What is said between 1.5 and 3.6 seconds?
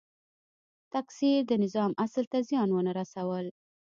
نظام اصل ته زیان ونه رسول.